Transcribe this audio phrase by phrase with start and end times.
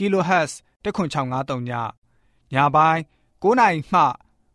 [0.00, 0.52] kHz
[0.84, 1.72] 10653ည
[2.54, 3.00] ညပိုင်း
[3.42, 4.00] 9နိုင်မှ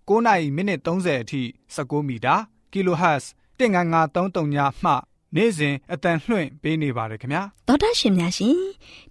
[0.07, 1.41] 9နိုင်မိနစ်30အထိ
[1.75, 2.35] 16မီတာ
[2.73, 3.23] kHz
[3.59, 4.91] 19533ညမှ
[5.35, 8.57] နေ့စဉ်အတန်လှွင့်ပေးနေပါတယ်ခင်ဗျာသောတာရှင်များရှင်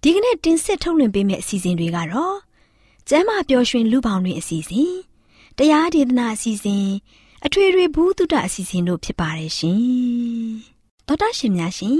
[0.01, 2.37] ဒီကနေ့တင်ဆက်ထုတ်လွှင့်ပေးမယ့်အစီအစဉ်တွေကတော့
[3.09, 4.93] ကျမ်းမာပျော်ရွှင်လူပေါင်းတွင်အစီအစဉ်
[5.57, 6.87] တရားဒေသနာအစီအစဉ်
[7.45, 9.81] အထွေထွေဘုဒ္ဓအစီအစဉ်တို့ဖြစ်ပါတယ်ရှင်
[11.07, 11.99] သောတာရှင်များရှင်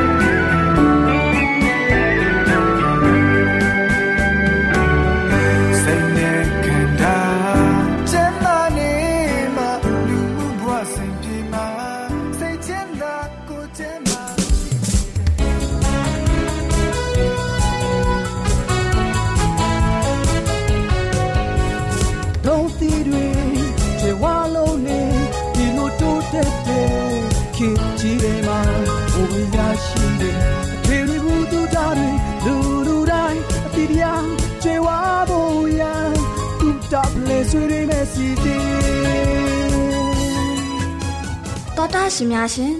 [41.77, 42.73] တော်တာရှင်များရှင်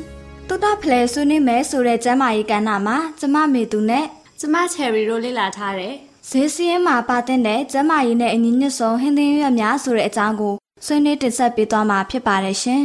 [0.48, 4.06] တုတ်တဖလဲဆွေးနွေးမယ်ဆိုတဲ့ကျမ်းမာရေးကဏ္ဍမှာကျမမေသူနဲ့
[4.40, 5.96] ကျမချယ်ရီတို့လေ့လာထားတယ်
[6.30, 7.40] ဈေးစည်းရင်မှာပါတဲ့
[7.72, 10.54] ကျမ်းမာရေးနဲ့အညီညွတ်ဆုံးဟင်းသင်းရွက်များဆိုတဲ့အကြောင်းကို
[10.86, 12.84] ဆွေးနွေးတင်ဆက်ပေးသွားမှာဖြစ်ပါတယ်ရှင်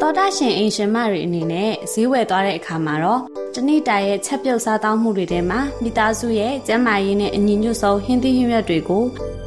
[0.00, 3.20] တော်တာရှင်အင်ရှင်မတွေအနေနဲ့ဈေးဝယ်သွားတဲ့အခါမှာတော့
[3.54, 9.04] တနေ့တာရဲ့ချက်ပြုတ်စားတောင်းမှုတွေထဲမှာမိသားစုရဲ့ကျန်းမာရေးနဲ့အညီညွတ်ဆုံးဟင်းသီးဟင်းရွက်တွေကို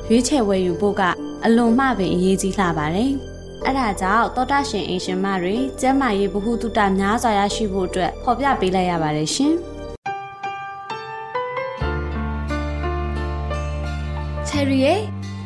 [0.10, 1.02] ရွေးချယ်ဝယ်ယူဖို့က
[1.46, 3.14] အလွန်မှပင်အရေးကြီးလှပါတယ်။
[3.66, 9.53] အဲ့ဒါကြောင့်သောတာရှင်အင်ရှင်မတွေကျမ်းမာရေးဗဟုသုတများစွာရရှိဖို့အတွက်ဖော်ပြပေးလိုက်ရပါတယ်ရှင်
[14.47, 15.00] ချယ်ရီရဲ့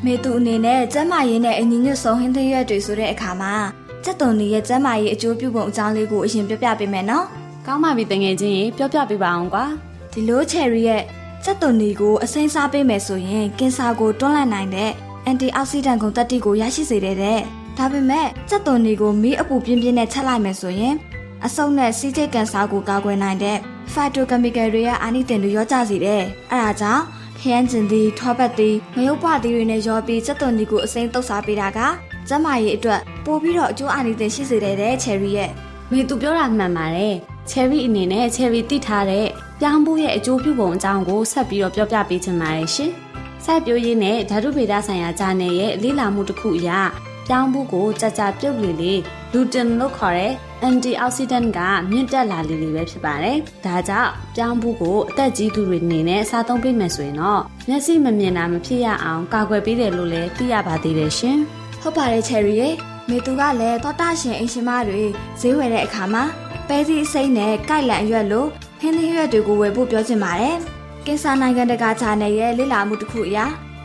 [0.05, 3.53] မေသူအနေနဲ့ကျမ်းမာရေးနဲ့အညီညွတ်ဆုံးဟင်းသရွက်တွေဆိုတဲ့အခါမှာ
[4.03, 7.25] စက်တုံနေရဲ့ကျမ်းမာရေးအကျိုးပြုပုံအကြောင်းလေးကိုအရင်ပြောပြပေးမယ်နော်။
[7.65, 9.65] ကောင်းပါပြီတငယ်ချင်းရေပြောပြပေးပါအောင်ကွာ။
[10.13, 11.01] ဒီလိုချယ်ရီရဲ့
[11.43, 14.91] စက်တုံနေကိုအစိမ်းစားပေးမယ်ဆိုရင်ကင်ဆာကိုတွန်းလှန်နိုင်တဲ့
[15.25, 17.41] အန်တီအောက်ဆီဒန့်ဂုဏ်သတ္တိကိုရရှိစေတဲ့
[17.77, 20.95] ဒါပေမဲ့စက်သွန်တွေကိုမီးအပူပြင်းပြင်းနဲ့ချက်လိုက်မယ်ဆိုရင်
[21.45, 23.57] အဆုတ်နဲ့စီးကျိတ်ကန်ဆာကိုကာကွယ်နိုင်တဲ့
[23.93, 27.03] phytochemical တွေရဲ့အာနိသင်တွေရောကြစေတယ်။အဲဒါကြောင့်
[27.39, 31.79] ခရမ်းကျင်သည်ထောပတ်သည်ငရုတ်ပွားသည်တွေနဲ့ရောပြီးစက်သွန်တွေကိုအစိမ်းတုပ်စားပေးတာက
[32.27, 35.51] ကျန်းမာရေးအတွက်ပိုပြီးတော့အကျိုးအာနိသင်ရှိစေတယ်တဲ့ချယ်ရီရဲ့
[35.91, 37.15] မေသူပြောတာမှန်ပါတယ်
[37.49, 39.27] ချယ်ရီအနေနဲ့ချယ်ရီတိထားတဲ့
[39.59, 42.91] ပြောင်းဖို့ရဲ့အကျိုးပြုပုံအကြောင်းကိုဆက်ပြီးတော့ပြောပြပေးချင်ပါတယ်ရှင်။
[43.45, 46.69] စိုက်ပျိုးရေးနဲ့ဓာတုဗေဒဆိုင်ရာဂျာနယ်ရဲ့လေ့လာမှုတစ်ခုအရ
[47.27, 48.93] ပြောင်းဖို့ကိုကြာကြာပြုတ်လေလေ
[49.33, 50.33] လူတင်လို့ခေါ်တဲ့
[50.67, 51.59] antioxidant က
[51.89, 61.37] မြင့်တက်လာလေလေပဲဖြစ်ပါတယ်။ဒါကြောင့်ပြောင်းဖို့ကိုအသက်ကြီးသူတွေအနေနဲ့စားသုံးပေးမယ်ဆိုရင်တော့မျက်စိမမြင်တာမဖြစ်ရအောင်ကာကွယ်ပေးတယ်လို့လည်းသိရပါသေးတယ်ရှင်။
[61.81, 62.69] ဟုတ်ပါတယ်ချယ်ရီရေ
[63.09, 65.03] မေသူကလည်းသောတာရှင်အင်ရှင်မတွေ
[65.39, 66.23] ဈေးဝယ်တဲ့အခါမှာ
[66.67, 68.45] ပဲစီအစိမ်းနဲ့ကြိုက်လန်အရွက်လို
[68.79, 70.57] ဟင်းသီးရွက်တွေကိုဝယ်ဖို့ပြောချင်ပါတယ်။
[71.05, 73.37] ကင်ဆာနိုင်ငံတကာခြာနယ်ရဲ့လေ့လာမှုတစ်ခုအရ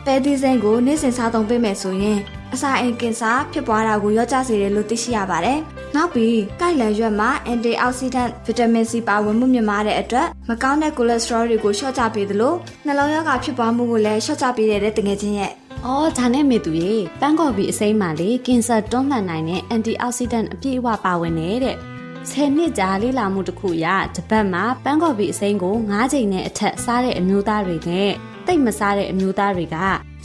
[0.05, 2.19] ပဲသီးစိမ်းကိုနေ့စဉ်စားသုံးပေးမယ်ဆိုရင်
[2.53, 5.59] အစာအိမ်ကင်ဆာဖြစ်ပွားတာကိုရောကြစေတယ်လို့သိရှိရပါတယ်။
[5.95, 12.53] နောက်ပြီးကိုက်လန်ရွက်မှာ antioxidant vitamin C ပါဝင်မှုမြင့်မားတဲ့အတွက်မကောင်းတဲ့ cholesterol တွေကိုလျှော့ချပေးသလို
[12.85, 15.51] နှလုံးရောဂါဖြစ်ပွားမှုကိုလည်းလျှော့ချပေးတဲ့တငယ်ချင်းရဲ့။
[15.85, 21.77] အော်ဒါနဲ့မေသူရေပန်းကော်ပီအစိမ်းမှလေကင်ဆာတွန်းလှန်နိုင်တဲ့ antioxidant အပြည့်အဝပါဝင်နေတဲ့။
[22.29, 23.85] ဆယ်နှစ်ကြာလေးလာမှုတစ်ခုရ
[24.15, 28.13] တပတ်မှာပန်းကော်ပီအစိမ်းကို၅ချိန်နဲ့အထက်စားတဲ့အမျိုးသားတွေနဲ့
[28.47, 29.75] တိတ်မစားတဲ့အမျိုးသားတွေက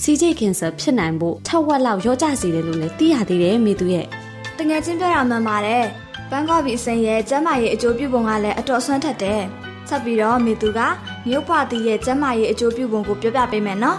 [0.03, 4.07] စီဂျိကင်ဆာဖြစ်နိုင်ဖို့ထက်ဝက်လောက်ရောကြစေတယ်လို့လည်းသိရသေးတယ်မေသူရဲ့
[4.59, 5.85] တငယ်ချင်းပြောရမှန်ပါတယ်
[6.31, 9.43] ပန်းကော်ပီအစိမ်းရဲ့ကျန်းမာရေးအကျိုးပြုပုံကလည်းအတော်ဆွမ်းထက်တယ်
[9.89, 10.81] ဆက်ပြီးတော့မေသူက
[11.29, 13.99] မြို့ပွားတီရဲ့ကျန်းမာရေးအကျိုးပြုပုံကိုပြောပြပေးမယ်နော်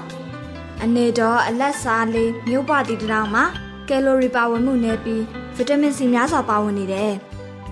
[0.83, 3.43] အနေတော့အလက်စားလေးမြို့ပွားတီတောင်မှာ
[3.89, 5.23] ကယ်လိုရီပါဝင်မှုနည်းပြီး
[5.55, 7.11] ဗီတာမင်စီများစွာပါဝင်နေတယ်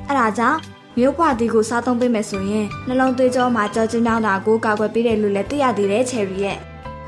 [0.08, 0.60] အဲဒါကြောင့်
[0.98, 6.58] မြို့ပွားတီကိုစားသုံးပေးမယ်ဆိုရင်နှလုံးသွေးကြောမှာကြောကျဉ်းကြောင်းတာကိုကာကွယ်ပေးတယ်လို့လည်းသိရသေးတယ်ချယ်ရီရဲ့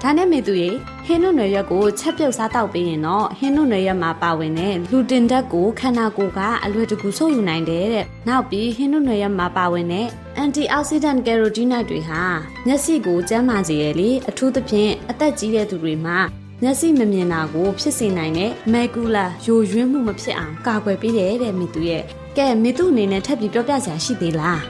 [0.01, 0.69] ဒါနဲ့မေသူရေ
[1.05, 10.07] ဟင်းနုနယ်ရွက်ကိုချက်ပြုတ်စားတောက်ပေးရင်တော့ဟင်းနုနယ်ရွက်မှာပါဝင်တဲ့လူတင်ဓာတ်ကိုခန္ဓာကိုယ်ကအလွယ်တကူဆုပ်ယူနိုင်တယ်တဲ့။နောက်ပြီးဟင်းနုနယ်ရွက်မှာပါဝင်တဲ့
[10.43, 12.23] antioxidant carotenoid တွေဟာ
[12.65, 16.17] မျက်စိကိုကျန်းမာစေရလေအထူးသဖြင့်အသက်ကြီးတဲ့သူတွေမှာ
[16.61, 22.03] မျက်စိမမြင်တာကိုဖြစ်စေနိုင်တဲ့ macula ယိုယွင်းမှုမဖြစ်အောင်ကာကွယ်ပေးတယ်တဲ့မေသူရဲ့
[22.37, 24.61] ကဲမေသူအနေနဲ့ထပ်ပြီးပြောပြစရာရှိသေးလား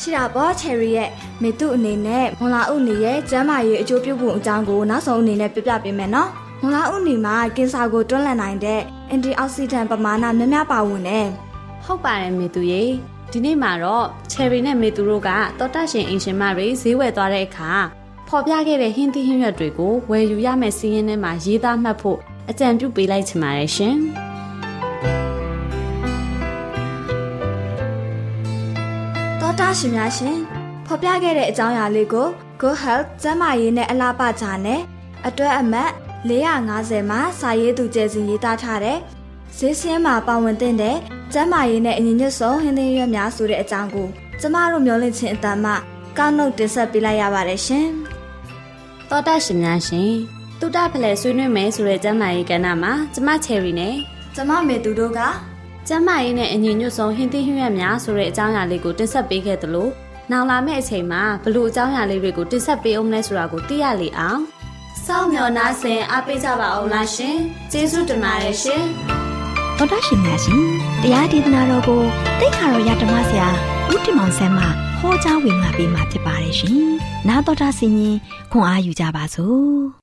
[0.00, 1.10] ရှိတာပေါ့ချယ်ရီရဲ့
[1.42, 11.26] မေတုအနေနဲ့မွန်လာဥနေရဲ့ကျမ်းမာရေးအကျိုးပြုဖို့အကြောင်းကိုနောက်ဆုံးအနေနဲ့ပြပြပေးမယ်နော်မွန်လာဥနေမှာကင်ဆာကိုတွန်းလှန်နိုင်တဲ့အန်တီအောက်ဆီဒန့်ပမာဏများများပါဝင်တယ်
[11.84, 12.84] ဟုတ်ပါတယ်မေသူရေ
[13.30, 17.70] ဒီနေ့မှာတော့ချယ်ရီနဲ့မေသူတို့ကတော်တရှင်အင်ရှင်မတွေဈေးဝယ်သွားတဲ့အခါ
[18.28, 22.18] ဖော်ပြခဲ့တဲ့ဟင်းသီးဟင်းရွက်တွေကိုဝယ်ယူရမယ့်စီးရင်ထဲမှာရေးသားမှတ်ဖို့
[22.50, 23.96] အကြံပြုပေးလိုက်ချင်ပါတယ်ရှင်။
[29.78, 30.36] ရှင်များရှင်
[30.86, 32.28] ဖော်ပြခဲ့တဲ့အကြောင်းအရာလေးကို
[32.62, 34.80] Go Health ကျန်းမာရေးနဲ့အလားပါချာနဲ့
[35.26, 35.90] အတွဲအမှတ်
[36.28, 38.98] 450မှာစာရေးသူကျယ်စင်ရေးသားထားတဲ့
[39.58, 40.74] ဈေးစင်းမှာပါဝင်တဲ့
[41.32, 44.08] ကျန်းမာရေးနဲ့အညီညွတ်ဆုံးဟင်းသီးရွက်များဆိုတဲ့အကြောင်းကို
[44.40, 45.72] ကျမတို့မျှဝင့်ခြင်းအတမ်းမှ
[46.18, 47.86] ကောက်နှုတ်တင်ဆက်ပေးလိုက်ရပါတယ်ရှင်။
[49.10, 50.12] သောတာရှင်များရှင်
[50.60, 53.94] တုဒ္ဒဖလဲဆွေးနွေးမယ်ဆိုတဲ့ကျမ်းမာရေးကဏ္ဍမှာကျမချယ်ရီနဲ့
[54.34, 55.20] ကျမမေသူတို့က
[55.92, 59.88] ကျမ်းမာရေးနဲ့အညီညွတ်ဆုံးဟင်းသီးဟင်းရွက်များဆိုတဲ့အကြောင်းအရာလေးကိုတင်ဆက်ပေးခဲ့သလို
[60.30, 64.40] နောက်လာမယ့်အချိန်မှာဘလို့အကြောင်းအရာလေးတွေကိုတင်ဆက်ပေးအောင်လဲဆိုတာကိုသိရလေအောင်
[65.06, 67.36] စောင့်မျှော်နှားဆင်အားပေးကြပါအောင်လားရှင်
[67.72, 68.84] ကျေးဇူးတင်ပါတယ်ရှင်
[69.78, 70.62] တော်တာရှင်များရှင်
[71.02, 72.02] တရားဒေသနာတော်ကို
[72.40, 73.48] တိတ်ခါတော်ရဓမ္မဆရာ
[73.92, 74.64] ဦးတင်မောင်ဆန်းမှ
[75.00, 76.90] ဟောကြားဝင်ငါပေးมาဖြစ်ပါတယ်ရှင်
[77.28, 78.16] နာတော်တာဆင်ရင်
[78.52, 79.99] ခွန်အားယူကြပါစို့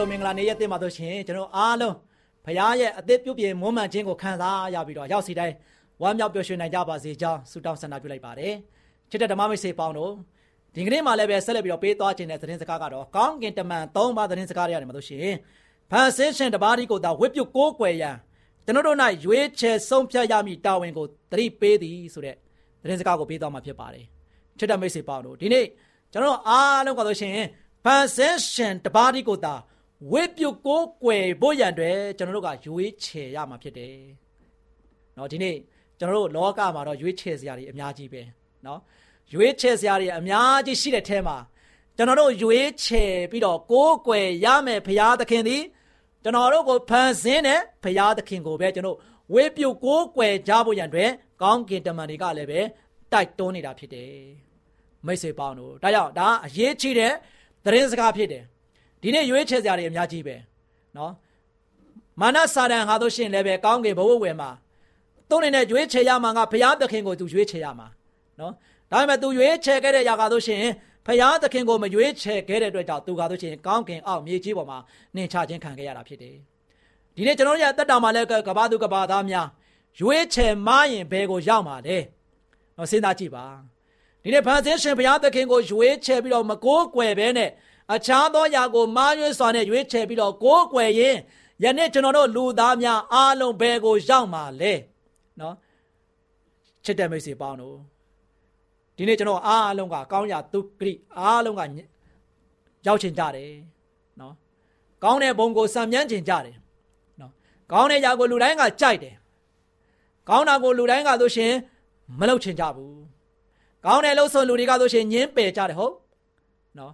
[0.00, 1.94] လိုမင်္ဂလာနေ့ရက်တင်ပါတော့ရှင်ကျွန်တော်အားလုံး
[2.44, 5.54] ဖရားရဲ့အသက်ပြုပြင်မွမ်းမံခြင်းကိုခံစားရပြီးတော့ရောက်စီတိုင်း
[6.02, 8.54] ဝမ်းမြောက်ပျော်ရွှင်နိုင်ကြပါစေကြောင်းဆုတောင်းဆန္ဒပြုလိုက်ပါတယ်
[9.10, 10.12] ချစ်တဲ့ဓမ္မမိတ်ဆွေပေါင်းတို့
[10.74, 15.34] ဒီကနေ့မှလည်းပဲဆက်လက်ပြီးတော့ပေးသွားခြင်းတဲ့သတင်းစကားကတော့ကောင်းကင်တမန်၃ပါးသတင်းစကားတွေရတယ်မလို့ရှင်
[15.90, 18.16] ဖန်ဆင်းရှင်တပါးဒီကိုသာဝိပုကိုးကွယ်ရန်
[18.64, 22.34] ကျွန်တော်တို့၌ရွေးချယ်ဆုံးဖြတ်ရမည့်တာဝန်ကိုသတိပေးသည်ဆိုတဲ့
[22.82, 24.04] သတင်းစကားကိုပေးသွားမှာဖြစ်ပါတယ်
[24.58, 25.66] ချစ်တဲ့မိတ်ဆွေပေါင်းတို့ဒီနေ့
[26.12, 27.32] ကျွန်တော်အားလုံးကဆိုရှင်
[27.84, 29.54] ဖန်ဆင်းရှင်တပါးဒီကိုသာ
[30.08, 33.96] ဝိပုကိုကွယ်ဖို့ရန်တွေကျွန်တော်တို့ကရွေးချယ်ရမှာဖြစ်တယ်။
[35.16, 35.56] နော်ဒီနေ့
[35.98, 38.22] ကျွန်တော်တို့လောကမှာတော့ရွေးချယ်စရာတွေအများကြီးပဲ
[38.66, 38.80] နော်
[39.32, 41.36] ရွေးချယ်စရာတွေအများကြီးရှိတဲ့ထဲမှာ
[41.96, 45.62] ကျွန်တော်တို့ရွေးချယ်ပြီးတော့ကိုးကွယ်ရမယ်ဘုရားသခင်သည်
[46.22, 48.98] ကျွန်တော်တို့ကိုဖန်ဆင်းတဲ့ဘုရားသခင်ကိုပဲကျွန်တော်
[49.34, 51.10] ဝေပြုတ်ကိုးကွယ်ကြဖို့ရန်အတွက်
[51.42, 52.60] ကောင်းကင်တမန်တွေကလည်းပဲ
[53.12, 54.12] တိုက်တွန်းနေတာဖြစ်တယ်
[55.06, 57.12] မိတ်ဆွေပေါင်းတို့ဒါကြောင့်ဒါအရေးကြီးတဲ့
[57.64, 58.44] သတင်းစကားဖြစ်တယ်
[59.02, 60.36] ဒီနေ့ရွေးချယ်စရာတွေအများကြီးပဲ
[60.96, 61.12] နော်
[62.20, 64.50] မာနစာတန်ဟာတို့ရှင်လည်းပဲကောင်းကင်ဘဝဝယ်မှာ
[65.28, 67.86] သူ့အနေနဲ့ရွေးချယ်ရမှာကဘုရားသခင်ကိုသူရွေးချယ်ရမှာ
[68.40, 68.52] နော်
[68.90, 70.62] ဒါပေမဲ့သူရွေးချယ်ခဲ့တဲ့ຢာကတို့ရှင်
[71.06, 74.78] ဘုရားသခင်ကိုမရွေးချယ်ခဲ့တဲ့အတွက်ကြောင့်သူကတို့ရှင်ကောင်းကင်အောက်မြေကြီးပေါ်မှာ
[75.14, 76.36] နှင်ချခြင်းခံခဲ့ရတာဖြစ်တယ်
[77.16, 79.46] ဒီနေ့ကျွန်တော်တို့ရဲ့တက်တာမှာလည်းကဘာသူကဘာသားများ
[80.00, 81.98] ရွေးချယ်မရင်ဘယ်ကိုရောက်မှာလဲ
[82.76, 83.44] နော်စဉ်းစားကြည့်ပါ
[84.22, 87.50] ဒီနေ့ဖန်ဆင်းရှင်ဘုရားသခင်ကိုရွေးချယ်ပြီးတော့မကိုးကွယ်ဘဲနဲ့
[87.94, 91.16] အခြားသောຢာကိုမားရွေးစွာနဲ့ရွေးချယ်ပြီးတော့ကိုးကွယ်ရင်
[91.62, 94.72] ယနေ့ကျွန်တော်တို့လူသားများအားလုံးဘယ်ကိုရောက်မှာလဲ
[95.40, 95.54] နော်
[96.84, 97.76] ချစ်တဲ့မိတ်ဆွေပေါင်းတို့
[98.96, 101.62] ဒီနေ့ကျွန်တော်အားလုံးကကောင်းရာသူဂရိအားလုံးက
[102.86, 103.52] ရောက်ချင်ကြတယ်
[104.20, 104.34] နော်
[105.04, 106.56] ကောင်းတဲ့ဘုံကိုစံမြန်းချင်ကြတယ်
[107.20, 107.32] နော်
[107.72, 109.14] ကောင်းတဲ့ຢာကိုလူတိုင်းကကြိုက်တယ်
[110.28, 111.52] ကောင်းတာကိုလူတိုင်းကဆိုရှင်
[112.18, 113.00] မလုပ်ချင်ကြဘူး
[113.86, 115.94] ကောင်းတဲ့လှုပ်ဆောင်လူတွေကဆိုရှင်ညင်းပယ်ကြတယ်ဟုတ်
[116.78, 116.92] နော်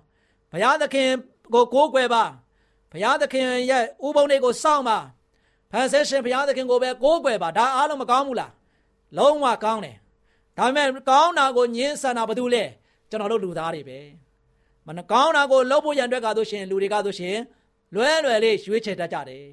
[0.52, 1.10] ဘုရားသခင်
[1.54, 2.24] ကိုကိုးကွယ်ပါ
[2.92, 4.98] ဘုရားသခင်ရဲ့ဥပုံတွေကိုစောင့်ပါ
[5.72, 8.52] ဖန်ဆင်းရှင်ဘုရားသခင်ကိုပဲကိုးကွယ်ပါဒါအားလုံးမကောင်းဘူးလား
[9.18, 9.96] လုံးဝကောင်းတယ်
[10.56, 12.64] ဒါပေမဲ့ကောင်းတာကိုညှင်းဆန်တာဘာလို့လဲ
[13.10, 13.98] ကျွန်တော်တို့လူသားတွေပဲ
[14.86, 17.36] မနကောင်းတာကိုလုပ်ဖို့ရန်အတွက်ကဆိုရှင်လူတွေကဆိုရှင်
[17.94, 19.44] လွဲလွယ်လေးရွေးချယ်တတ်ကြတယ်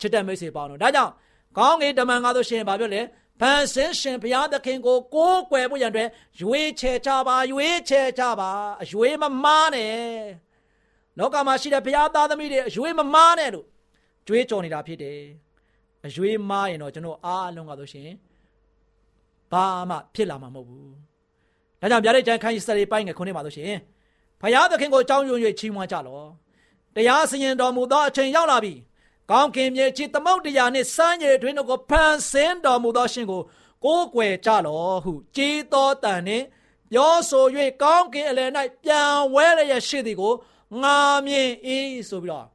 [0.00, 1.12] ချစ်တဲ့မိတ်ဆွေပေါင်းတို့ဒါကြောင့်
[1.58, 3.00] ကောင်းကင်တမန်ကားဆိုရှင်ဘာပြောလဲ
[3.40, 6.08] ဖန်ဆင်းရှင်ဘုရားသခင်ကိုကိုးကွယ်ဖို့ရန်အတွက်
[6.40, 8.50] ရွေးချယ်ကြပါရွေးချယ်ကြပါ
[8.82, 9.94] အရွေးမမားနဲ့
[11.18, 13.66] လောကမှာရှိတဲ့ဘုရားသားသမီးတွေအရွေးမမားနဲ့လို့
[14.26, 15.20] ကြွေးကြော်နေတာဖြစ်တယ်
[16.06, 18.08] အရွေးမားရင်တော့ကျွန်တော်အားလုံးကဆိုရှင်
[19.52, 20.92] ဘာမှဖြစ်လာမှာမဟုတ်ဘူး
[21.80, 23.72] ဒါကြောင့်ဗျာဒိတ်ကျမ်းခန်းကြီးစရိပိုင်းငယ်ခုနှစ်မှာဆိုရှင်
[24.40, 26.26] ဘုရားသခင်ကိုအကြောင်းယွံ၍ချီးမွမ်းကြလော့
[26.94, 28.74] တရားစီရင်တော်မူသောအချိန်ရောက်လာပြီ
[29.30, 33.42] ကောင်းကင်မြေကြီးသမုတ်တရားနှင့်စမ်းရည်တွင်တို့ကိုဖန်ဆင်းတော်မူသောရှင်ကို
[33.84, 36.44] ကိုးကွယ်ကြလော့ဟုကြီးသောတန်နှင့်
[36.90, 37.44] ပြောဆို၍
[37.82, 38.50] ကောင်းကင်အလယ်၌
[38.82, 40.32] ပြန်ဝဲရရရှိသည်ကို
[40.82, 41.50] ငါမြင်၏
[42.08, 42.46] ဆိုပြီးတော့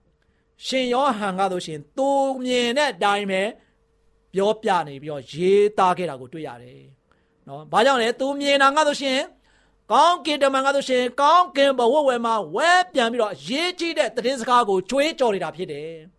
[0.65, 2.09] ရှင်ယောဟန်ကဆိုရှင်သူ
[2.43, 3.41] မြင်တဲ့အတိုင်းပဲ
[4.33, 6.81] ပြောပြနေပြီးတော့ရေးသားခဲ့တာကိုတွေ့ရတယ်
[7.47, 9.19] နော်။ဘာကြောင့်လဲသူမြင်တာကဆိုရှင်
[9.91, 15.91] ကောင်းကင်တမန်ကဆိုရှင်ကောင်းကင်ဘဝဝဲမှာဝဲပြန်ပြီးတော့ရေးကြည့်တဲ့သတင်းစကားကိုကြွေးကြော်နေတာဖြစ်တယ်။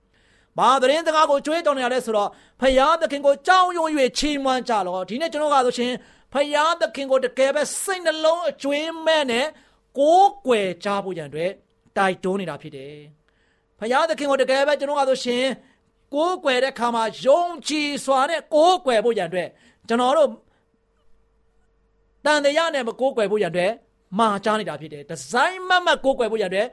[0.61, 2.29] ဘာသတင်းစကားကိုကြွေးကြော်နေရလဲဆိုတော့
[2.61, 3.87] ဖယားသခင်ကိုကြောင်းယုံ၍
[4.19, 5.93] ချီးမွမ်းကြလောဒီနေ့ကျွန်တော်ကဆိုရှင်
[6.33, 9.47] ဖယားသခင်ကိုတကယ်ပဲစိတ်နှလုံးအကျွေးမဲ့နဲ့
[9.99, 11.51] ကိုးကွယ်ကြဖို့ရန်အတွက်
[11.97, 12.97] တိုက်တွန်းနေတာဖြစ်တယ်။
[13.79, 15.45] ဖယားသခင်ကိုတကယ်ပဲကျွန်တော်ကဆိုရှင်
[16.15, 19.49] ကိုးကွယ်တဲ့ခါမှာယုံကြည်စွာနဲ့ကိုးကွယ်ဖို့ရန်အတွက်
[19.89, 20.31] ကျွန်တော်တို့
[22.25, 23.71] တန်တရားနဲ့မကိုးကွယ်ဖို့ရတဲ့
[24.19, 26.67] မာချားနေတာဖြစ်တယ်ဒီဇိုင်းမတ်မတ်ကိုးကွယ်ဖို့ရတဲ့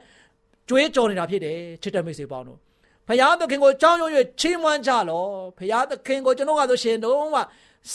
[0.68, 2.67] ကြွေးကြော်နေတာဖြစ်တယ်ချစ်တဲ့မိတ်ဆွေပေါင်းတို့
[3.08, 5.24] ဖရာသခင်ကိုကြောင်းရွရွချီးမွမ်းကြလော
[5.58, 7.36] ဖရာသခင်ကိုကျွန်တော်ကဆိုရှင်တော့က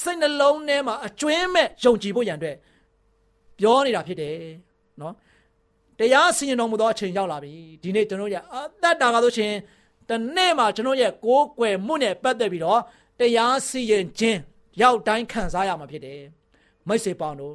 [0.01, 2.57] စိတ်နှလုံးထဲမှာအကျွင်းမဲ့ယုံကြည်ဖို့ရန်အတွက်
[3.59, 4.35] ပြောနေတာဖြစ်တယ်
[5.01, 5.13] နော်
[5.99, 9.53] တရားစီရင်တော်မူသောအချိန်ရောက်လာပြီဒီနေ့ကျွန်တော်ရဲ့အသက်တာကဆိုရှင်
[10.09, 12.81] တနေ့မှာကျွန်တော်ရဲ့ကိုးကွယ်မှုနဲ့ပတ်သက်ပြီးတော့
[13.19, 14.39] တရားစီရင်ခြင်း
[14.81, 16.21] ရောက်တိုင်းခံစားရမှာဖြစ်တယ်
[16.87, 17.53] မိတ်ဆွေပေါင်းတို့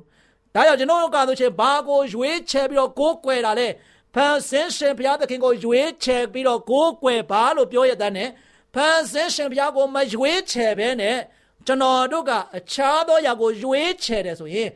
[0.55, 3.69] ဒါကြောင့်ကျွန်တော်တို့ကဆိုရှင်ဘာကိုရွေးချယ်ပြီးတော့ကိုးကွယ်တာလဲ
[4.15, 8.31] ဖန်ဆင်းရှင်ဘုရားသခင်ကိုရွေးချယ်ပြီးတော့ကိုးကွယ်ပါလို့ပြောရတဲ့နဲ့
[8.75, 11.19] ဖန်ဆင်းရှင်ဘုရားကိုမရွေးချယ်ဘဲနဲ့
[11.67, 14.71] ကျွန်တော်တို့ကအခြားသောຢာကိုရွေးချယ်တယ်ဆိုရင်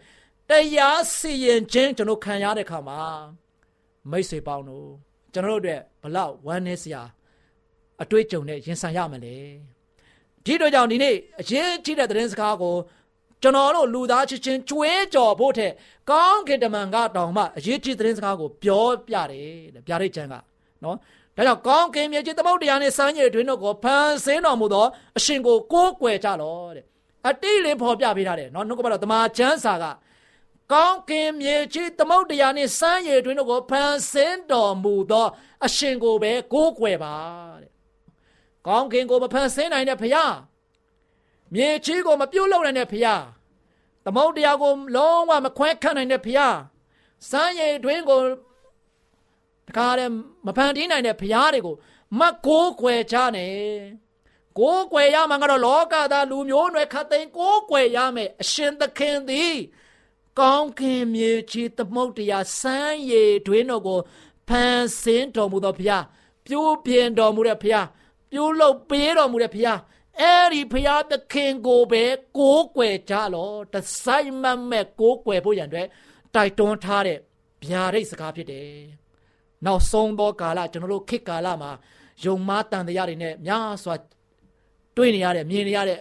[0.49, 3.01] တရားစီရင်ခြင်းကျွန်တော်ခံရတဲ့ခါမှာ
[4.11, 4.89] မိတ်ဆွေပေါင်းတို့
[5.33, 7.03] ကျွန်တော်တို့အတွက်ဘလောက်ဝမ်းနည်းစရာ
[8.03, 9.37] အတွေ့အကြုံနဲ့ရင်ဆိုင်ရမလဲ
[10.45, 12.75] ဒီတို့ကြောင့်ဒီနေ့အရေးကြီးတဲ့သတင်းစကားကို
[13.43, 15.73] ကျွန်တော်တို့လူသားချင်းချင်းကျွဲကြော်ဖို့တဲ့
[16.11, 20.35] ကောင်းကင်တမန်ကတောင်မှအရေးကြီးသတင်းစကားကိုပြောပြတယ်တဲ့ပြရိတ်ချမ်းက
[20.85, 20.97] နော်
[21.37, 24.87] ဒါကြောင့်ကောင်းကင်မြေကြီးသမုတ်တရားနဲ့စမ်းရည်တွင်တို့ကိုဖန်ဆင်းတော်မူသော
[25.19, 26.85] အရှင်ကိုကိုးကွယ်ကြလောတဲ့
[27.29, 29.85] အတိလင်းဖော်ပြပေးထားတယ်နော်နှုတ်ကပတော်တမန်ကျမ်းစာက
[30.73, 35.27] ကောင်းကင်မြေကြီးသမုတ်တရားနဲ့စမ်းရည်တွင်တို့ကိုဖန်ဆင်းတော်မူသော
[35.67, 37.15] အရှင်ကိုပဲကိုးကွယ်ပါ
[37.63, 37.71] တဲ့
[38.67, 40.33] ကောင်းကင်ကိုမဖန်ဆင်းနိုင်တဲ့ဖခင်
[41.55, 43.23] မြေကြီးကိုမပြုတ်လုံနိုင်တဲ့ဖခင်
[44.05, 46.55] သမုတ်တရားကိုလုံးဝမခွဲခန့်နိုင်တဲ့ဖခင်
[47.31, 48.21] စမ်းရည်တွင်ကို
[49.69, 50.13] တခါတည်း
[50.47, 51.77] မဖန်တီးနိုင်တဲ့ဖခင်တွေကို
[52.19, 53.57] မကိုးကွယ်ကြနဲ့
[54.59, 59.55] ကိုးကွယ်ရမှာကတော့လောကသားလူမျိုးနွယ်ခတ်သိမ်းကိုးကွယ်ရမယ်အရှင်သခင်သည်
[60.39, 63.99] ကောင်းခင်မြေကြီးသမုတ်တရားစမ်းရည်တွင်တို့ကို
[64.49, 66.03] ဖန်ဆင်းတော်မူသောဖခင်
[66.47, 67.87] ပြိုးပြင်တော်မူတဲ့ဖခင်
[68.31, 69.79] ပြိုးလုတ်ပေးတော်မူတဲ့ဖခင်
[70.21, 72.05] အဲ့ဒီဖရာသခင်ကိုပဲ
[72.39, 75.89] ကိုးကွယ်ကြလောတဆိုင်မမဲ့ကိုးကွယ်ဖို့ရန်အတွက်
[76.35, 77.19] တိုက်တွန်းထားတဲ့
[77.65, 78.71] ဗျာဒိတ်စကားဖြစ်တယ်။
[79.67, 81.71] နောက်ဆုံးသောကာလကျွန်တော်တို့ခေတ်ကာလမှာ
[82.25, 83.95] ယုံမားတန်တရားတွေနဲ့များစွာ
[84.97, 86.01] တွေ့နေရတဲ့မြင်နေရတဲ့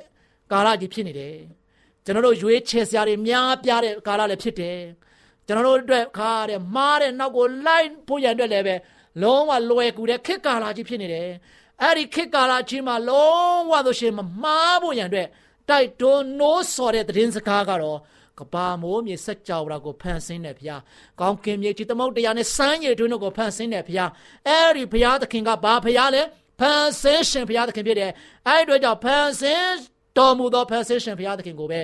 [0.51, 1.35] ကာလကြီးဖြစ်နေတယ်။
[2.05, 4.79] ကျွန်တော်တို့ရွေးချယ်စရာတွေများပြားတဲ့ကာလလည်းဖြစ်တယ်။
[5.47, 8.75] ကျွန်တော်တို့အတွက်ခါတဲ့မားတဲ့နောက်ကိုလိုက်ဖို့ရန်အတွက်လည်းပဲ
[9.21, 11.29] လုံးဝလွယ်ကူတဲ့ခေတ်ကာလကြီးဖြစ်နေတယ်။
[11.83, 15.27] အဲ့ဒီခေတ်ကာလချင်းမှာလုံးဝဆိုရှင်မမှားဖို့ရန်အတွက်
[15.69, 17.99] တိုက်တွန်းနိုးဆော်တဲ့သတင်းစကားကတော့
[18.39, 20.81] ကဘာမိုးမြေစက်ကြောရာကိုဖန်ဆင်းတဲ့ဘုရား
[21.19, 24.11] ကောင်းကင်မြေကြီးသမုတ်တရားနဲ့စမ်းရည်တွင်းတို့ကိုဖန်ဆင်းတဲ့ဘုရား
[24.47, 26.21] အဲ့ဒီဘုရားသခင်ကဘာဘုရားလဲ
[26.59, 28.11] ဖန်ဆင်းရှင်ဘုရားသခင်ဖြစ်တယ်
[28.47, 29.73] အဲ့ဒီအတွက်ကြောင့်ဖန်ဆင်း
[30.17, 31.81] တော်မူသောဖန်ဆင်းရှင်ဘုရားသခင်ကိုပဲ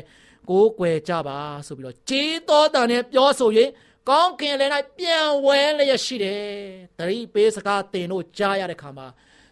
[0.49, 1.37] ကိုးကွယ်ကြပါ
[1.67, 3.69] ဆိုပြီးတော့ကြီးတော်တန်နဲ့ပြောဆိုရင်
[4.09, 6.43] ကောင်းကင်လည်း၌ပြန်ဝဲလျက်ရှိတယ်
[6.97, 9.07] တတိပေးစကားတင်တို့ကြားရတဲ့ခါမှာ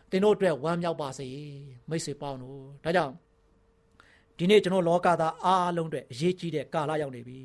[0.09, 1.27] သင်တို့အတွက်ဝမ်းမြောက်ပါစေ
[1.89, 3.13] မိတ်ဆွေပေါင်းတို့ဒါကြောင့်
[4.37, 7.39] ဒီနေ့ကျွန်တော်လောကသားအားလုံးအတွက်အရေးကြီးတဲ့ကာလရောက်နေပြီ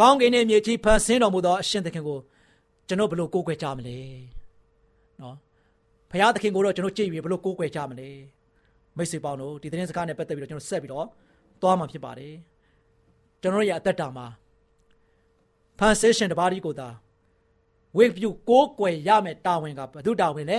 [0.00, 2.18] ကောင်းကင်နဲ့မြေကြီးဖန်ဆင်းတော်မူသောအရှင်သခင်ကို
[2.88, 3.98] ကျွန်တော်ဘယ်လိုကိုးကွယ်ကြမလဲ
[5.20, 5.36] နော်
[6.10, 8.08] ဘုရားသခင်ကိုတော့ကျွန်တော်ကြည့်ပြီးဘယ်လိုကိုးကွယ်ကြမလဲ
[8.96, 11.06] မိတ်ဆွေပေါင်းတို့ဒီသတင်းစကားနဲ့ပတ်သက်ပြီးတော့ကျွန်တော်ဆက်ပြီးတော့
[11.62, 12.34] သွားမှာဖြစ်ပါတယ်
[13.42, 14.26] ကျွန်တော်ရဲ့အသက်တာမှာ
[15.78, 16.88] ဖန်ဆင်းရှင်တပါးဒီကိုသာ
[17.96, 20.58] ဝိပုကိုးကွယ်ရမယ်တာဝန်ကဘု து တာဝန်လဲ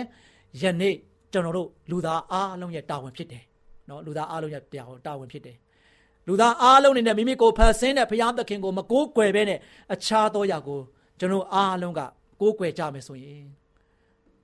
[0.61, 0.95] ယနေ့
[1.31, 3.43] ကျွန်တော်တို့လူသားအားလုံးရဲ့တာဝန်ဖြစ်တယ်
[3.89, 4.61] နော်လူသားအားလုံးရဲ့
[5.05, 5.57] တာဝန်ဖြစ်တယ်
[6.27, 9.59] လူသားအားလုံးနေနဲ့မိမိကိုဖန်ဆင်းတဲ့ဘုရားသခင်ကိုမကိုးကွယ်ဘဲနဲ့
[9.93, 10.79] အခြားသောຢာကို
[11.19, 12.01] ကျွန်တော်အားလုံးက
[12.41, 13.43] ကိုးကွယ်ကြမယ်ဆိုရင်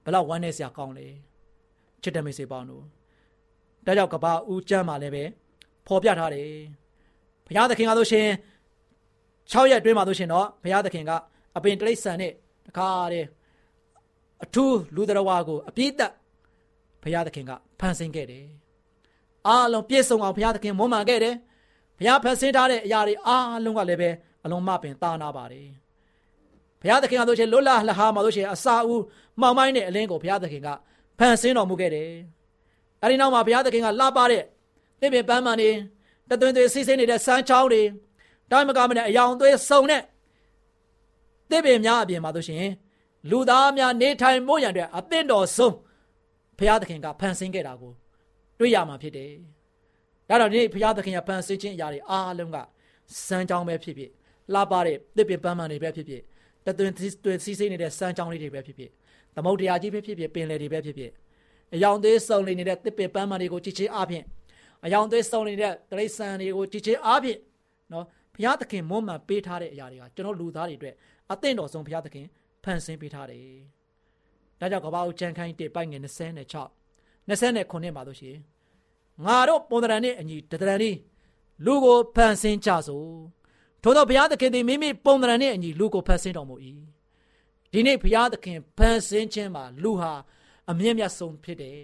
[0.05, 1.07] ဘလောက်ဝမ်းနည်းစရာကောင်းလဲ
[2.01, 2.83] ချစ်တဲ့မိတ်ဆွေပေါင်းတို့
[3.85, 5.23] ဒါကြောင့်ကဘာဦးကျမ်းမှာလည်းပဲ
[5.85, 6.47] ဖဖော်ပြထားတယ်
[7.47, 8.27] ဘုရားသခင်ကဆိုရှင်
[9.51, 11.11] 6ရက်အတွင်းမှာဆိုရှင်တော့ဘုရားသခင်က
[11.57, 12.31] အပင်တိရစ္ဆာန်နဲ့
[12.67, 13.27] တခါတည်း
[14.43, 16.11] အထူးလူတော်ဝါကိုအပြည့်သက်
[17.03, 18.45] ဘုရားသခင်ကဖန်ဆင်းခဲ့တယ်
[19.47, 21.35] အားလုံးပြည့်စုံအောင်ဘုရားသခင်မွမ်းမံခဲ့တယ်
[21.97, 24.09] ဘုရားဖန်ဆင်းထားတဲ့အရာတွေအားလုံးကလည်းပဲ
[24.45, 25.67] အလုံးမပင်တာနာပါတယ်
[26.81, 29.01] ဘုရားသခင်ကဆိုရှင်လွတ်လပ်လဟာမှာဆိုရှင်အစာဦး
[29.39, 30.69] မှောင်မိုင်းတဲ့အလင်းကိုဘုရားသခင်က
[31.19, 32.09] ဖန်ဆင်းတော်မူခဲ့တယ်
[33.01, 34.43] အဲဒီနောက်မှာဘုရားသခင်ကလှပတဲ့
[34.99, 35.71] သစ်ပင်ပန်းမှန်တွေ
[36.29, 37.81] တသွင်သွေးစီးဆင်းနေတဲ့စမ်းချောင်းတွေ
[38.51, 40.01] တိုင်းမကမနဲ့အယောင်သွေးစုံတဲ့
[41.49, 42.65] သစ်ပင်များအပြင်မှာဆိုရှင်
[43.29, 45.75] လူသားများနေထိုင်မို့ရန်အတွက်အသင့်တော်ဆုံး
[46.57, 47.91] ဘုရားသခင်ကဖန်ဆင်းခဲ့တာကို
[48.59, 49.31] တွေ့ရမှာဖြစ်တယ်။
[50.29, 52.57] ဒါတော့ဒီဘုရားသခင်ကဖန်ဆင်းခြင်းအရာတွေအားလုံးက
[53.27, 54.11] စမ်းချောင်းပဲဖြစ်ဖြစ်
[54.53, 56.21] လှပတဲ့သစ်ပင်ပန်းမှန်တွေပဲဖြစ်ဖြစ်
[56.65, 58.91] တသွင်သွေးစီးဆင်းနေတဲ့စမ်းချောင်းလေးတွေပဲဖြစ်ဖြစ်
[59.35, 61.11] သမုတ်တရားကြီးပဲဖြစ်ဖြစ်ပင်လယ်တွေပဲဖြစ်ဖြစ်
[61.73, 64.23] အယောင်သေးစုံနေတဲ့သစ်ပင်ပန်းမှန်တွေကိုကြည်ချင်းအားဖြင့်
[64.85, 67.39] အယောင်သွေးစုံနေတဲ့တရိษံတွေကိုကြည်ချင်းအားဖြင့်
[67.91, 70.95] နော်ဘုရားသခင်မွမ်းမံပေးထားတဲ့အရာတွေကကျွန်တော်လူသားတွေအတွက်
[71.31, 72.25] အသင့်တော်ဆုံးဘုရားသခင်
[72.63, 73.49] ဖန်ဆင်းပေးထားတယ်။
[74.59, 78.41] ဒါကြောင့်ကပ္ပဦးချန်ခိုင်းတေပိုက်ငယ်26 29မှာလို့ရှိရင်
[79.25, 80.91] ငါတို့ပုံသဏ္ဍာန်နဲ့အညီတသဏ္ဍာန်ဤ
[81.65, 83.09] လူကိုဖန်ဆင်းကြစို့
[83.83, 86.55] ထို့သောဘုရားသခင်သည်မိမိပုံသဏ္ဍာန်နဲ့အညီလူကိုဖန်ဆင်းတော်မူ၏
[87.71, 90.13] ဒီနေ့ဘုရားသခင်ဖန်ဆင်းခြင်းမှာလူဟာ
[90.69, 91.79] အမြင့်မြတ်ဆုံးဖြစ်တယ်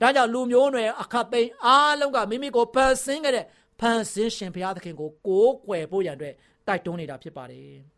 [0.00, 3.44] ဒါကြောင့်လူမျိုးနွယ်အခတ်သိမ်းအားလုံးကမိမိကိုဖန်ဆင်းခဲ့တဲ့
[3.80, 6.34] ဖန်ဆင်းရှင်ဘုရားသခင်ကိုကိုးကွယ်ဖို့ရန်အတွက်
[6.66, 7.95] တိုက်တွန်းနေတာဖြစ်ပါတယ်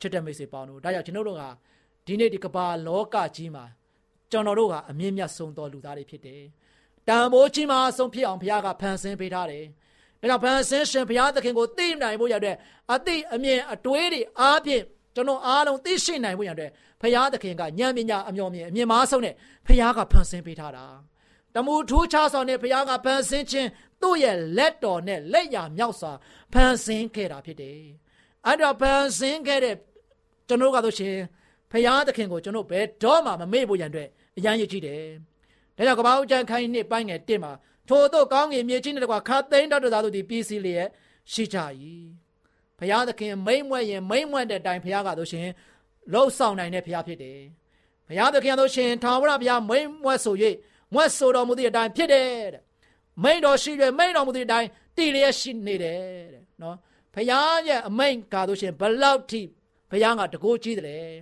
[0.00, 1.42] ချစ်တဲ့မိတ်ဆွေပေါင်းတို့ဒါကြောင့်ကျွန်တော်တို့က
[2.06, 3.64] ဒီနေ့ဒီကမ္ဘာလောကကြီးမှာ
[4.30, 6.42] ကျွန်တော်တို့ကအမြင့်မြတ်ဆုံးသောလူသားတွေဖြစ်တယ်
[7.08, 9.64] တန်ဖိုးကြီးမားဆုံးဖြစ်အောင်ဘုရားကဖန်ဆင်းပေးထားတယ်
[10.20, 12.56] ဒါကြောင့်ဖန်ဆင်းရှင်ဘုရားသခင်ကိုသိနိုင်ဖို့ရတဲ့
[12.92, 14.82] အသိအမြင်အတွေးတွေအားဖြင့်
[15.14, 19.34] ကျွန်တော်အားလုံးသိရှိနိုင်ဖို့ရတဲ့ဘုရားသခင်ကဉာဏ်ပညာအမျှော်မြင်အမြင်မားဆုံးနဲ့
[19.66, 20.86] ဘုရားကဖန်ဆင်းပေးထားတာ
[21.54, 23.68] တမူထူးခြားဆောင်တဲ့ဘုရားကဖန်ဆင်းခြင်း
[24.02, 26.12] သူ့ရဲ့လက်တော်နဲ့လက်ရမြောက်စွာ
[26.52, 27.80] ဖန်ဆင်းခဲ့တာဖြစ်တယ်။
[28.46, 29.76] အဲ့တော့ဖန်ဆင်းခဲ့တဲ့
[30.50, 31.16] ကျွန်တော်ကဆိုရှင်
[31.72, 35.02] ဘုရားသခင်ကိုကျွန်တော်ဘယ်တော့မှမမေ့ဖို့ရန်အတွက်အရန်ရည်ကြည့်တယ်။
[35.76, 37.52] ဒါကြောင့်ကပ္ပဦးကျန်ခိုင်းနှစ်ပိုင်းငယ်တစ်မှာ
[37.88, 40.88] ထို့သောကောင်းကင်မြေကြီးနဲ့တကွာခတ်သိမ်းတတ်တော်သူဒီပြည်စီလျက်
[41.32, 41.58] ရှိကြ၏။
[42.78, 45.48] ဘုရားသခင်မိမ့်မွဲ့ရင်မိမ့်မွဲ့တဲ့အတိုင်းဘုရားကဆိုရှင်
[46.12, 47.38] လှုပ်ဆောင်နိုင်တဲ့ဘုရားဖြစ်တယ်။
[48.08, 50.34] ဘုရားသခင်ဆိုရှင်ထာဝရဘုရားမိမ့်မွဲ့ဆို၍
[50.94, 52.62] မွဲ့ဆိုတော်မူသည့်အတိုင်းဖြစ်တယ်တဲ့
[53.22, 55.98] မိန်တော်ရှိရမိန်တော်မူသည့်အတိုင်းတည်လျက်ရှိနေတယ်
[56.32, 56.76] တဲ့နော်
[57.14, 59.42] ဘုရားရဲ့အမိန်ကားလို့ရှင်ဘလောက်ထိ
[59.90, 61.12] ဘုရားကတကိုးကြီးတယ်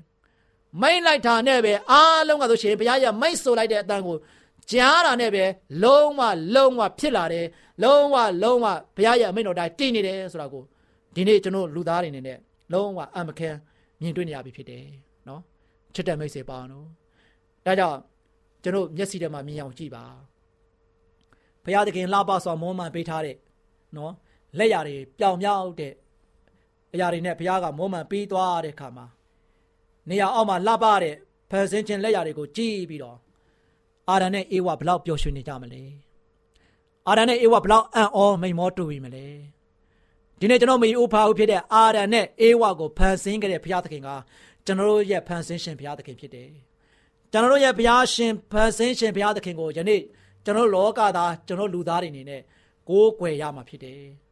[0.80, 4.16] မိန်လိုက်တာနဲ့ပဲအားလုံးကဆိုရှင်ဘုရားရဲ့မိန်ဆိုလိုက်တဲ့အတန်ကို
[4.70, 5.44] ကြားတာနဲ့ပဲ
[5.82, 6.20] လုံးဝ
[6.54, 7.46] လုံးဝဖြစ်လာတယ်
[7.82, 10.62] လုံးဝလုံးဝဘုရားရဲ့အမိန်တော်တိုင်းတည်နေတယ်ဆိုတာကို
[11.14, 12.38] ဒီနေ့ကျွန်တော်လူသားတွေနေနဲ့
[12.72, 13.50] လုံးဝအမခံ
[14.00, 14.84] မြင်တွေ့နေရပြီဖြစ်တယ်
[15.28, 15.40] နော်
[15.94, 16.86] ချစ်တဲ့မိတ်ဆွေပေါင်းတို့
[17.66, 17.98] ဒါကြောင့်
[18.62, 20.04] ကျွန်တော်မျက်စိထဲမှာမြင်အောင်ကြည့်ပါ
[21.64, 23.36] ဘုရားသခင်လှပစွာမွမ်းမံပေးထားတဲ့
[23.96, 24.12] နော်
[24.58, 25.92] လက်ရာတွေပျောင်မြောက်တဲ့
[26.92, 29.06] အရာတွေနဲ့ဘုရားကမွမ်းမံပေးသွားတဲ့အခါမှာ
[30.08, 31.14] နေရာအောက်မှာလှပတဲ့
[31.50, 33.18] ဖန်ဆင်းခြင်းလက်ရာတွေကိုကြည့်ပြီးတော့
[34.08, 35.82] အာရန်နဲ့အေဝဘလောက်ပျော်ရွှင်နေကြမလဲ
[37.08, 39.26] အာရန်နဲ့အေဝဘလောက်အံ့ဩမိန်မောတူပြီမလဲ
[40.40, 44.08] ဒီနေ့ကျွန်တော်မေဥဖာဦးဖြစ်တဲ့အာရန်နဲ့အေဝကိုဖန်ဆင်းခဲ့တဲ့ဘုရားသခင်က
[44.66, 46.50] ကျွန်တော်တို့ရဲ့ဖန်ဆင်းရှင်ဘုရားသခင်ဖြစ်တယ်
[47.32, 50.02] ကျွန်တော်တို့ရဲ့ဘုရားရှင်ဖန်ဆင်းရှင်ဘုရားသခင်ကိုယနေ့
[50.44, 52.42] ကျွန်တော်လောကသားကျွန်တော်လူသားတွေအနေနဲ့
[52.88, 54.02] ကိုးကွယ်ရမှာဖြစ်တယ်။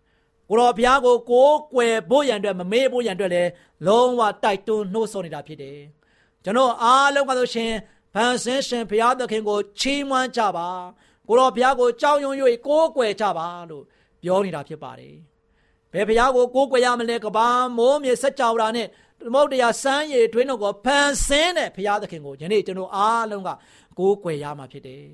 [0.49, 3.51] ကိုတော်ဘုရားကိုကိုးကွယ်ဖို့ရန်အတွက်မမေ့ဖို့ရန်အတွက်လည်း
[3.87, 5.79] လုံးဝတိုက်တွန်းနှိုးဆော်နေတာဖြစ်တယ်။
[6.45, 7.73] ကျွန်တော်အားလုံးကဆိုရှင်
[8.15, 10.69] ဗန်ဆင်းရှင်ဘုရားသခင်ကိုချီးမွမ်းကြပါ။
[11.29, 12.35] ကိုတော်ဘုရားကိုကြောက်ရွံ့၍
[12.67, 13.85] ကိုးကွယ်ကြပါလို့
[14.23, 15.15] ပြောနေတာဖြစ်ပါတယ်။
[15.93, 18.87] ဘယ်ဘုရားကိုကိုးကွယ်ရမလဲကဘာမိုးမြေစัจ java ရာနဲ့
[19.25, 23.51] သမုတ်တရားစမ်းရည်တွင်းတော်ကိုဖန်ဆင်းတဲ့ဘုရားသခင်ကိုယနေ့ကျွန်တော်အားလုံးက
[23.99, 25.07] ကိုးကွယ်ရမှာဖြစ်တယ်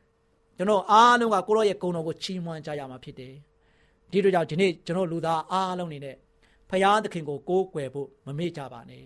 [0.56, 3.34] ။ကျွန်တော်အားလုံးကကိုရောရဲ့ဂုဏ်တော်ကိုချီးမွမ်းကြရမှာဖြစ်တယ်
[4.12, 6.16] ဒီတို့ကြောင့်ဒီနေ့ကျွန်တော်လူသားအားလုံးနေနဲ့
[6.70, 9.04] ဖရာသခင်ကိုကိုးကွယ်ဖို့မမေ့ကြပါနဲ့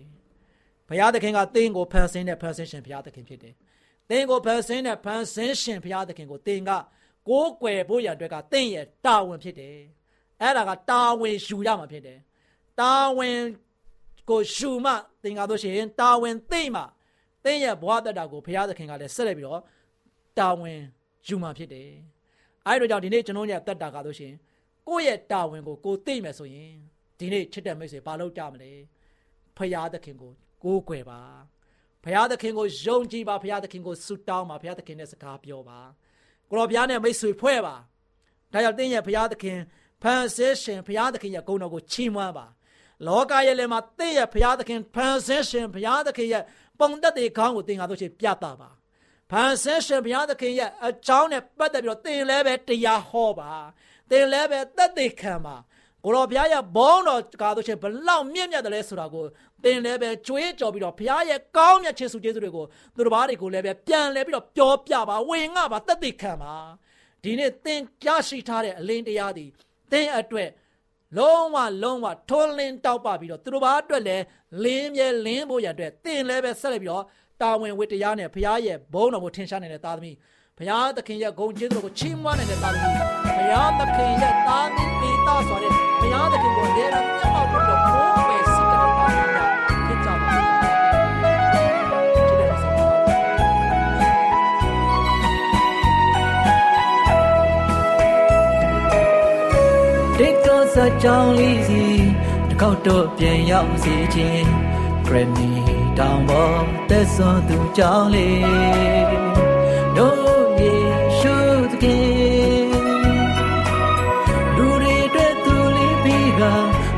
[0.89, 3.53] ဖရာသခင်ကသင်ကိုဖန်ဆင်းတဲ့ဖန်ဆင်းရှင်ဖရာသခင်ဖြစ်တယ်
[4.09, 6.71] သင်ကိုဖန်ဆင်းတဲ့ဖန်ဆင်းရှင်ဖရာသခင်ကိုသင်က
[7.29, 9.75] ကိုးကွယ်ဖို့ရအတွက်ကသင်ရဲ့တာဝန်ဖြစ်တယ်
[10.41, 12.19] အဲ့ဒါကတာဝန်ယူရမှာဖြစ်တယ်
[12.79, 13.39] တာဝန်
[14.29, 14.91] ကိုယူမှ
[15.23, 16.81] သင်ကားလို့ရှိရင်တာဝန်သိမှ
[17.43, 19.61] သင်ရဲ့ဘဝတတကိုဘုရားသခင်ကလည်းဆက်လက်ပြီးတော့
[20.39, 20.79] တာဝန်
[21.27, 21.89] ယူမှာဖြစ်တယ်။
[22.67, 24.37] အဲဒီတော့ကြောင့်ဒီနေ့ကျွန်တော်ရဲ့တက်တာကားလို့ရှိရင်
[24.87, 26.75] ကိုယ့်ရဲ့တာဝန်ကိုကိုသိမယ်ဆိုရင်
[27.19, 28.71] ဒီနေ့ချစ်တဲ့မိတ်ဆွေဘာလုပ်ကြမလဲ။
[29.57, 30.31] ဖရာသခင်ကို
[30.63, 31.21] ကိုးကွယ်ပါ။
[32.03, 35.79] ဖရာသခင်ကိုယုံကြည်ပါဖရာသခင်ကိုဆုတောင်းပါဖရာသခင်နဲ့စကားပြောပါ။
[36.49, 37.75] ကိုတော်ဘုရားနဲ့မိတ်ဆွေဖွဲ့ပါ။
[38.53, 39.59] ဒါကြောင့်တင်းရဲ့ဖရာသခင်
[40.03, 42.45] ဖန်ဆင်းရှင်ဖရာသခင်ရဲ့ဂုဏ်တော်ကိုချီးမွမ်းပါ။
[43.07, 46.43] လောကရဲ့လည်းမှာတင်းရဲ့ဖရာသခင်ဖန်ဆင်းရှင်ဖရာသခင်ရဲ့
[46.79, 48.69] ပုံသက်တဲ့ခေါင်းကိုတင်ကားလို့ရှိရင်ပြသပါ။
[49.31, 53.53] ဖန်ဆင်းရှင်ဘုရားသခင်ရဲ့အကြောင်းနဲ့ပတ်သက်ပြီးတော့သင်လည်းပဲတရားဟောပါ
[54.09, 55.55] သင်လည်းပဲတက်သေးခံပါ
[56.03, 59.25] ကိုတော်ဘုရားရဲ့ဘုန်းတော်ကားတို့ချင်းဘလောက်မြင့်မြတ်တယ်လဲဆိုတာကို
[59.63, 62.65] သင်လည်းပဲကြွေးကြော်ပြီးတော့ဘုရားရဲ့ကောင်းမြတ်ခြင်းစုကျေးဇူးတွေကို
[62.95, 66.55] သူတို့ဘာတွေကိုလည်းပဲပြန်လဲပြီးတော့ပြောပြပါဝင်ငါပါတက်သေးခံပါ
[67.23, 69.49] ဒီနေ့သင်ကြားရှိထားတဲ့အလင်းတရားသည်
[69.91, 70.49] သင်အတွက်
[71.17, 74.17] လုံးဝလုံးဝထွန်းလင်းတောက်ပပြီးတော့သူတို့ဘာအတွက်လဲ
[74.63, 77.03] လင်းမြဲလင်းဖို့ရအတွက်သင်လည်းပဲဆက်လက်ပြီးတော့
[77.41, 80.15] တာဝန်ဝတ္တရားနဲ့ဘုရားရဲ့ဘုန်းတော်ကိုထင်ရှားနေတဲ့သားသမီး
[80.57, 89.45] ဘုရားသခင်ရဲ့ဂုဏ်ကျေးဇူးကိုချီးမွမ်းနေတဲ့သားသမီး ဘုရားသခင်ရဲ့သားသမီးပေတာဆိုတဲ့ဘုရားသခင်ကိုလည်းမျက်မှောက်ပြုလို့ဘိုးပဲစိတ်တော်ပါနေတာ
[89.85, 90.41] ဖြစ်ကြပါစေ။
[91.37, 92.77] ချစ်တဲ့မိတ်ဆွေ
[100.17, 101.83] ဒီကောစကြောင်းလေးစီ
[102.47, 104.49] တစ်ခေါက်တော့ပြန်ရောက်စီခြင်း
[105.05, 105.49] ဂရမီ
[105.99, 109.05] တောင်ပေါ်သက်စွန်သူကြောင်းလေး
[109.97, 110.36] တို့
[116.41, 116.43] က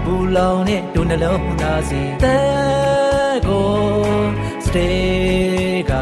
[0.06, 3.69] ဘူလောင်နဲ့ဒုနှလုံးသားစီတဲ့ကို
[4.65, 5.93] စတေးက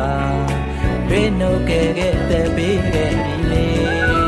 [1.09, 4.26] ဘယ်နှုတ်ခဲ့ခဲ့တဲ့ပေးခဲ့ပြီလေ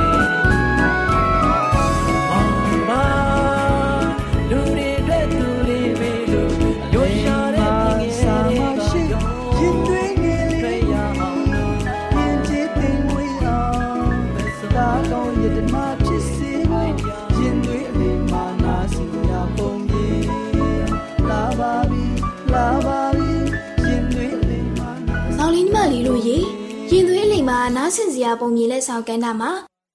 [27.96, 29.52] ဆင်စရာပုံမြင်လက်ဆောင်ကမ်းတာမှာ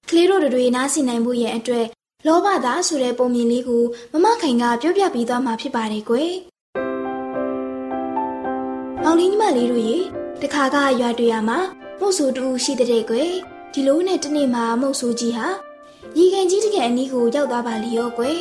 [0.09, 1.85] ကလေးတို့တွေနားဆင်နိုင်ဖို့ရဲ့အတွက်
[2.27, 6.31] လောဘသားဆိုတဲ့ပုံမြင်လေးကိုမမခိုင်ကပြောပြပြီးသွားမှာဖြစ်ပါတယ်ကွယ်။
[9.03, 9.97] မောင်လေးညီမလေးတို့ရေ
[10.41, 11.59] တခါကရွာတွေ့ရမှာ
[11.99, 13.31] မုတ်ဆူတူရှိတဲ့ကွယ်
[13.73, 15.47] ဒီလိုနဲ့တနေ့မှာမုတ်ဆူကြီးဟာ
[16.17, 18.39] ရီကန်ကြီးတကယ်အနီးကိုရောက်သွားပါလေရောကွယ်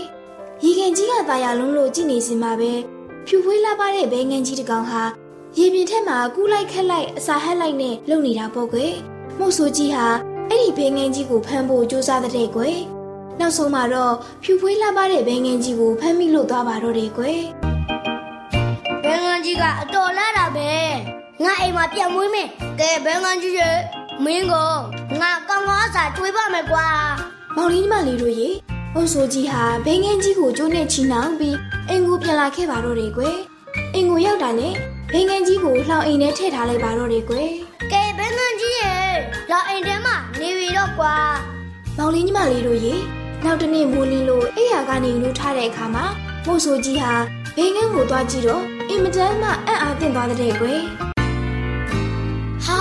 [0.65, 2.73] ရီကန်ကြီးကตาရလုံးလို့ကြည့်နေစင်မှာပဲ
[3.27, 5.03] ဖြူဖွေးလာပါတဲ့ဘဲငန်းကြီးတစ်ကောင်ဟာ
[5.59, 8.95] ရေပြင်ထက်မှာကူးလိုက်ခက်လိုက်အစာဟက်လိုက်နဲ့လုံနေတာပေါ့ကွယ်
[9.39, 10.07] မုတ်ဆူကြီးဟာ
[10.51, 12.79] အဲ့ဒီဘဲငန်းကြီးကိုဖမ်းဖို့ကြိုးစားတဲ့ကွယ်
[13.41, 17.43] နောက်ဆုံးမှာတော့ဖြူဖွေးလာပါတဲ့ဘဲငန်းကြီးကိုဖမ်းမိလို့သွားပါတော့တယ်ကွယ်
[19.05, 20.71] ဘယ်ငန်းကြီးကအတော်လာတာပဲ
[21.45, 22.49] ငါအိမ်မှာပြန်မွေးမယ်
[22.81, 23.77] ကဲဘယ်ငန်းကြီးရဲ့
[24.25, 24.73] မင်းကို
[25.21, 26.87] ငါကောင်းကောင်းအစာတွေးပါမယ်ကွာ
[27.57, 28.49] မောင်လေးညီမလေးတို့ရေ
[28.95, 31.57] အုပ်ဆိုကြီးဟာဘိငန်းကြီးကိုကျိုးနဲ့ချီနှောင်ပြီး
[31.89, 33.37] အင်ကိုပြန်လာခဲ့ပါတော့တယ်ကွယ်
[33.95, 34.75] အင်ကိုရောက်တာနဲ့
[35.13, 37.49] ဘိငန်းကြီးကိုလှောင်အိမ်ထဲထည့်ထားလိုက်ပါတော့တယ်ကွယ်
[37.93, 39.04] ကဲဘယ်ငန်းကြီးရဲ့
[39.51, 41.15] လာအိမ်ထဲမှာနေပြီတော့ကွာ
[41.99, 42.95] မောင်လေးညီမလေးတို့ရေ
[43.45, 46.05] နောက်တနေ့မိုးလင်းလို့အိယာကနေလူထားတဲ့အခါမှာ
[46.47, 47.13] မို့ဆိုကြီးဟာ
[47.57, 50.81] ဘိငန်းကိုသွားကြည့်တော့အင်မတန်မှအံ့အားသင့်သွားတဲ့ကွယ်
[52.65, 52.79] ဟာ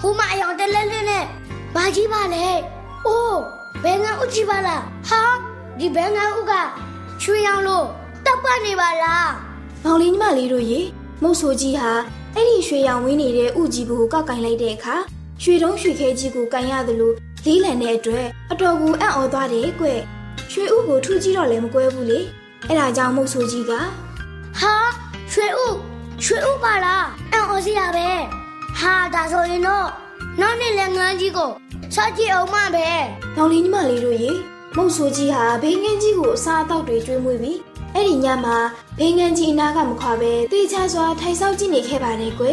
[0.00, 1.24] ဟိုမအယောင်တလဲလဲနဲ့
[1.74, 2.46] ဘာကြီးပါလဲ
[3.06, 3.40] အိုး
[3.84, 5.22] ဘယ်ငန်းဥကြီးပါလားဟာ
[5.78, 6.52] ဒီဘယ်ငန်းဥက
[7.22, 7.86] ချွေရောင်လို့
[8.26, 9.30] တောက်ပနေပါလား
[9.84, 10.80] မောင်လေးညီမလေးတို့ရေ
[11.22, 11.90] မုတ်ဆိုကြီးဟာ
[12.34, 14.96] အဲ့ဒီရွှေရောင်ဝင်းနေတဲ့ဥကြီးဘူးကိုကောက်ကင်လိုက်တဲ့အခါ
[15.40, 17.12] ရွှေတုံးရွှေခဲကြီးကိုကန်ရသလို
[17.44, 19.86] လေးလံတဲ့အတွက်အတော်ကိုအံ့ဩသွားတယ်ကွ
[20.52, 22.20] ရွှေဥကိုထူးကြည့်တော့လည်းမကွဲဘူးလေ
[22.68, 23.72] အဲ့ဒါကြောင့်မုတ်ဆိုကြီးက
[24.60, 24.74] ဟာ
[25.32, 25.66] ရွှေဥ
[26.24, 28.08] ရွှေဥပါလားအံ့ဩစရာပဲ
[28.78, 29.86] ဟာဒါဆိုရင်တော့
[30.40, 31.50] နောက်နေ့လည်းငန်းကြီးကို
[31.94, 32.88] စားကြည့်အောင်မပဲ
[33.36, 34.30] မောင်လေးညီမလေးတို့ရေ
[34.76, 37.58] မုတ်ဆိုကြီးဟာဘေးငန်းကြီးကိုအစားအသောက်တွေကျွေးမွေးပြီး
[37.94, 38.56] အဲ့ဒီညမှာ
[38.98, 42.46] ဘေးငန်းကြီးအနားကမခွာပဲတေချာစွာထိုင်ဆောက်ကြည့်နေခဲ့ပါတယ်ကွ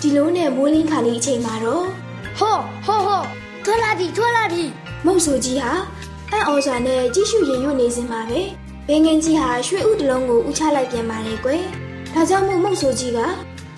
[0.00, 1.86] ဒီလိုနဲ့မိုးလင်းခါလေးအချိန်မှာတော့
[2.38, 3.22] ဟိုဟိုဟို
[3.64, 4.64] ထွက်လာပြီထွက်လာပြီ
[5.06, 5.72] မုတ်ဆိုကြီးဟာ
[6.32, 8.40] အံ့ဩစွာနဲ့ကြည့်ရှုရင်ရွတ်နေစင်ပါပဲ
[8.86, 11.62] ဘင်းငင်းကြီးဟာရွှေဥတစ်လုံးကိုဥချလိုက်ပြန်ပါတယ်ကွယ်
[12.14, 13.18] ဒါကြောင့်မို့မုတ်ဆိုကြီးက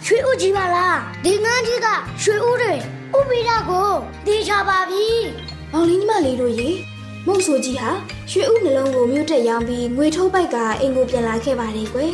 [0.05, 1.89] ရွှေဥကြီးပါလားဒီငန်းကြီးက
[2.23, 2.73] ရွှေဥတွေ
[3.17, 3.91] ဥပိဒါကို
[4.27, 5.07] တေးချပါပြီ
[5.73, 6.71] မောင်လေးညီမလေးတို့ရေ
[7.27, 7.91] မုတ်ဆိုကြီးဟာ
[8.31, 12.13] ရွှေဥနှလုံးကိုမြို့တက်ရောင်းပြီးငွေထုတ်ပိုက်ကအိမ်ကိုပြန်လာခဲ့ပါတယ်ကွယ်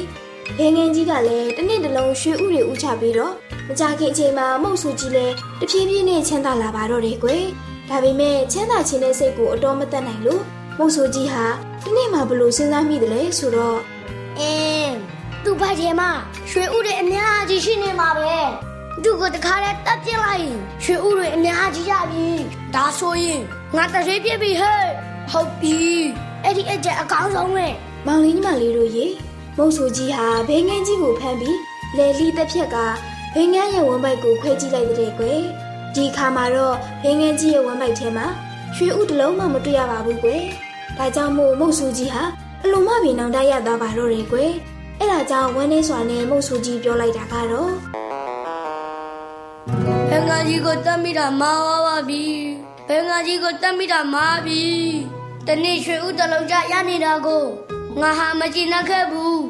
[0.59, 3.33] ဘင်းငင်းကြီးကလည်းတစ်နေ့တစ်လုံးရွှေဥတွေဥချပြီးတော့
[3.69, 7.45] မကြခင်အချိန်မှာမုတ်ဆိုကြီးလည်းတဖြည်းဖြည်းနဲ့ချမ်းသာလာပါတော့တယ်ကွယ်
[7.89, 10.43] ဒါပေမဲ့ချမ်းသာခြင်းတဲ့စိတ်ကိုအတော်မတတ်နိုင်လို့
[10.79, 11.45] မုတ်ဆိုကြီးဟာ
[11.83, 13.79] ဒီနေ့မှဘလို့စဉ်းစားမိတယ်လဲဆိုတော့
[14.39, 14.95] အင်း
[15.45, 16.11] သူ့ဘက်ထဲမှာ
[16.51, 18.37] ရွှေဥတွေအများကြီးရှိနေမှာပဲ
[19.05, 22.29] သူ့ကိုတခါလဲတပ်ပြစ်လိုက်ရင်ရွှေဥတွေအများကြီးရပြီ
[22.75, 23.41] ဒါဆိုရင်
[23.77, 24.85] ငါတရေပြစ်ပြီဟဲ့
[25.31, 25.79] ဟုတ်ပြီ
[26.45, 27.67] အဲ့ဒီအကျက်အကောင်းဆုံးပဲ
[28.07, 29.07] မောင်လေးညီမလေးတို့ရေ
[29.59, 31.59] မုတ်ဆူကြီးဟာဘိငန်းကြီးကိုဖမ်းပြီး
[31.97, 32.77] လေလီတစ်ဖြက်က
[33.35, 35.41] ဘိငန်းရဲ့ဝမ်းပိုက်ကိုခွဲကြည့်လိုက်တဲ့ကွယ်
[35.95, 38.27] ဒီခါမှာတော့ဘိငန်းကြီးရဲ့ဝမ်းပိုက်ထဲမှာ
[38.77, 40.43] ရွှေဥတစ်လုံးမှမတွေ့ရပါဘူးကွယ်
[40.99, 42.23] ဒါကြောင့်မို့မုတ်ဆူကြီးဟာ
[42.63, 44.51] အလုံးမပင်နောင်တရရသွားပါတော့တယ်ကွယ်
[44.99, 47.73] အဲ့ဒါကြောင့်ဝမ်းနေစွာနဲ့မုတ်ဆူကြီးပြောလိုက်တာကတော့
[50.11, 52.25] ဘင်္ဂါကြီးကိုတတ်မိတာမာဝါပါပြီ
[52.89, 54.63] ဘင်္ဂါကြီးကိုတတ်မိတာမာပြီ
[55.47, 57.45] တနေ့ရွှေဦးတလုံးကြရနေတာကို
[58.01, 59.43] ငါဟာမကြည့်နှက်ခဲ့ဘူး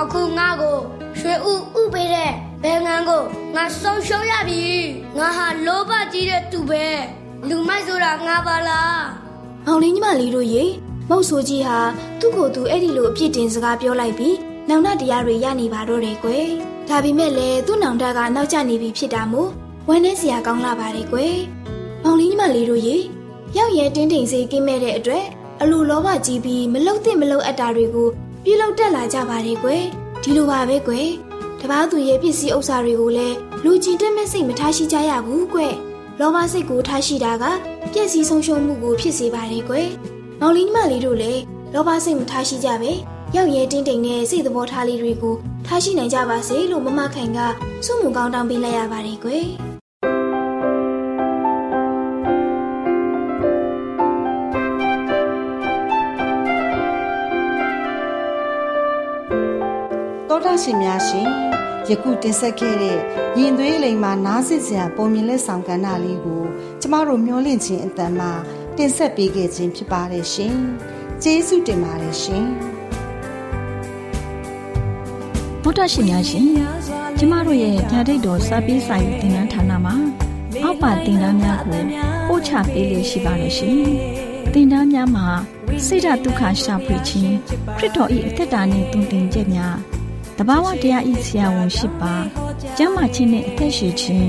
[0.00, 0.78] အခုငါကို
[1.18, 3.22] ရွှေဦးဥပေးတဲ့ဘယ်ငံကို
[3.54, 4.62] ငါဆုံးရှုံးရပြီ
[5.18, 6.84] ငါဟာလောဘကြီးတဲ့သူပဲ
[7.48, 9.02] လူမိုက်ဆိုတာငါပါလား
[9.66, 10.64] မောင်လေးညီမလေးတို့ရေ
[11.10, 11.78] မုတ်ဆိုကြီးဟာ
[12.20, 14.36] သူ့ကိုယ်သူအဲ့ဒီလိုအပြစ်တင်စကားပြောလိုက်ပြီး
[14.68, 16.48] နောင်တတရားတွေရနေပါတော့တယ်ကွယ်
[16.88, 19.50] ဒါပေမဲ့လည်းသူ့နောင်တကနောက်ကျနေပြီဖြစ်တာမို့
[19.88, 21.36] ဝမ်းနည်းစရာကောင်းလာပါတယ်ကွယ်
[22.04, 22.96] မောင်လေးညီမလေးတို့ရေ
[23.56, 25.24] ရောက်ရဲတင်းတိမ်စေးကင်းမဲ့တဲ့အတွက်
[25.62, 28.08] အလိုလောဘကြီးပြီးမလုတ်သင့်မလုတ်အပ်တာတွေကို
[28.44, 29.84] ပြုလုပ်တတ်လာကြပါတယ်ကွယ်
[30.22, 31.08] ဒီလိုပါပဲကွယ်
[31.60, 35.74] တပားသူရဲ့ပစ္စည်းဥစ္စာတွေကိုလည်းလူကျင်တက်မဲ့စိတ်မထားရှိကြရဘူးကွယ်
[36.20, 37.44] လောဘစိတ်ကိုထားရှိတာက
[37.92, 39.88] ပြည့်စည်ဆုံးရှုံးမှုကိုဖြစ်စေပါတယ်ကွယ်
[40.40, 41.40] မောင်လေးညီမလေးတို့လည်း
[41.74, 42.92] လောဘစိတ်မထားရှိကြပဲ
[43.36, 45.34] ရောက်ရဲတင်းတိမ်နဲ့စိတ်သဘောထားလေးတွေကို
[45.66, 47.38] ထားရှိနိုင်ကြပါစေလို့မမခိုင်က
[47.86, 49.69] စုမှုကောင်းတောင်းပေးလိုက်ရပါတယ်ကွယ်
[60.44, 61.28] တောတာရှင်များရှင်
[61.88, 62.98] ယခုတင်ဆက်ခဲ့တဲ့
[63.38, 66.42] ရင်သွေးလိမ်မှာနားစစ်စရာပုံမြင်လက်ဆောင်ကဏ္ဍလေးကို
[66.80, 68.30] ကျမတို့မျှဝင့်ခြင်းအတန်မှာ
[68.76, 70.56] တင်ဆက်ပေးခဲ့ခြင်းဖြစ်ပါတယ်ရှင်
[71.22, 72.46] ကျေးဇူးတင်ပါတယ်ရှင်
[75.62, 76.46] ဗုဒ္ဓရှင်များရှင်
[77.18, 79.94] ကျမတို့ရဲ့ဓာတ်ဒိတ်တော်စာပေးစာယူတင်နန်းဌာနမှာ
[80.62, 81.82] အောက်ပါတင်ဒားများကို
[82.28, 83.76] ပို့ချပေးလို့ရှိပါတယ်ရှင်
[84.54, 85.26] တင်ဒားများမှာ
[85.86, 87.34] ဆိဒ္ဓတုခရှာဖွေခြင်း
[87.78, 89.99] ခရစ်တော်၏အသက်တာနှင့်တုန်တင်ကြများ
[90.42, 92.14] တဘာဝတရားဤဆရာဝန်ရှိပါ
[92.76, 94.28] ကျမ်းမာခြင်းနှင့်အသက်ရှိခြင်း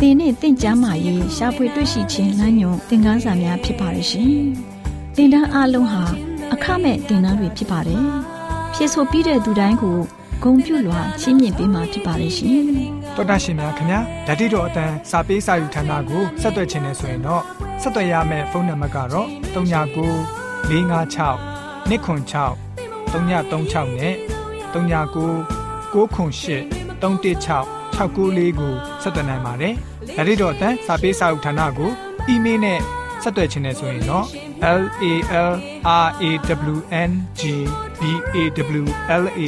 [0.00, 4.32] သင်နှင့်တင့်ကြမာရေးရှာဖွေတွေ့ရှိခြင်းလမ်းညွန်သင်ခန်းစာများဖြစ်ပါရဲ့ရှင်
[5.16, 6.02] တင်ဒားအလုံးဟာ
[6.52, 8.02] အခမဲ့တင်ဒားတွေဖြစ်ပါတယ်
[8.74, 9.96] ဖြစ်ဆိုပြီးတဲ့သူတိုင်းကို
[10.42, 12.48] ဂုံပြုလွှာချင်းမြင့်ပေးမှာဖြစ်ပါရဲ့ရှင်
[13.16, 17.42] တော်တာရှင်များခင်ဗျာဓာတိတော်အတန်းစာပေးစာယူဌာနကိုဆက်သွယ်ခြင်းနဲ့ဆိုရင်တော့
[17.82, 19.60] ဆက်သွယ်ရမယ့်ဖုန်းနံပါတ်ကတော့39
[20.70, 22.54] 656 296
[23.12, 24.16] 336နဲ့
[24.74, 25.60] 39
[25.92, 29.74] 98 316 694ကိုဆက်သွင်းနိုင်ပါတယ်။
[30.16, 31.90] ဒါ့အပြင်တော့အတန်းစာပေးစာဥထာဏာကို
[32.28, 32.80] အီးမေးလ်နဲ့
[33.22, 34.26] ဆက်သွယ်ခြင်းနဲ့ဆိုရင်တော့
[34.62, 34.82] l a l
[35.46, 35.54] r
[35.88, 36.30] a
[36.72, 36.76] w
[37.08, 37.42] n g
[38.00, 38.02] b
[38.34, 38.36] a
[38.80, 38.84] w
[39.22, 39.40] l a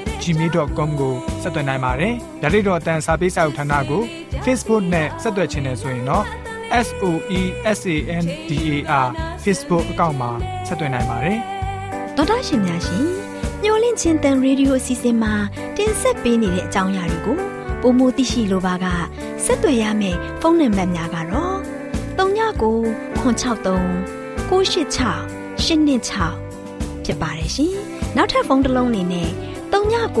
[0.00, 4.02] @ gmail.com ကိုဆက်သွင်းနိုင်ပါတယ်။ဒါ့အပြင်တော့အတန်းစာပေးစာဥထာဏာကို
[4.44, 6.24] Facebook နဲ့ဆက်သွယ်ခြင်းနဲ့ဆိုရင်တော့
[6.86, 7.04] S O
[7.38, 7.40] E
[7.78, 9.08] S A N D A R
[9.44, 10.30] Facebook အကောင့်မှာ
[10.66, 11.38] ဆက်သွင်းနိုင်ပါတယ်။
[12.16, 13.27] တော်တော်ရှင်များရှင်
[13.64, 15.32] ညိုလင့်ချင်းတန်ရေဒီယိုအစီအစဉ်မှာ
[15.76, 17.38] တင်ဆက်ပေးနေတဲ့အကြောင်းအရာတွေကို
[17.82, 18.86] ပိုမိုသိရှိလိုပါက
[19.44, 21.56] ဆက်သွယ်ရမယ့်ဖုန်းနံပါတ်များကတော့
[22.18, 27.72] 396 683 686ဖြစ်ပါတယ်ရှင်။
[28.16, 29.30] နောက်ထပ်ဖုန်းတစ်လုံးနေနဲ့
[29.72, 30.14] 399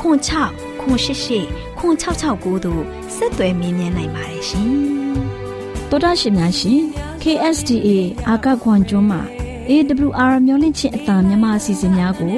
[0.00, 2.82] 96 688 669တို့
[3.16, 4.70] ဆက်သွယ်မြင်းမြန်းနိုင်ပါတယ်ရှင်။
[5.90, 6.80] တော်တော်ရှင်များရှင်
[7.22, 7.88] KSTA
[8.28, 9.22] အာကခွန်ကျွန်းမှာ
[9.68, 12.34] AWR မျိုးလင့်ချင်းအတံမြန်မာအစီအစဉ်များကို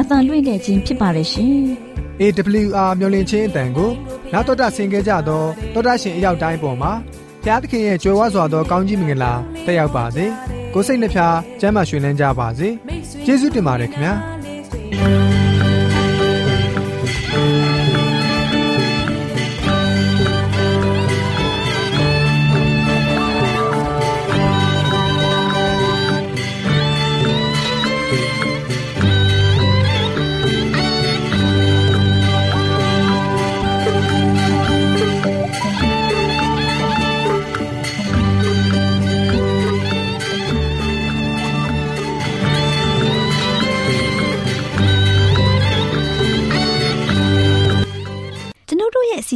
[0.00, 1.56] အတံလွှင့်ခဲ့ခြင်းဖြစ်ပါတယ်ရှင်။
[2.20, 3.90] AWR မျော်လင့်ခြင်းအတန်ကို
[4.32, 6.92] နောက်တော်တာဆင် gay ကြတော့တော်တာရှင်အရောက်တိုင်းပေါ်မှာ
[7.42, 9.32] ဘုရားသခင်ရဲ့ကြွယ်ဝစွာသောကောင်းကြီးမင်္ဂလာ
[9.66, 10.24] တက်ရောက်ပါစေ
[10.74, 12.68] ကိုယ်စိတ်နှဖျားစမ်းမွှေနှမ်းကြပါစေ
[13.26, 15.39] ယေရှုတင်ပါတယ်ခင်ဗျာ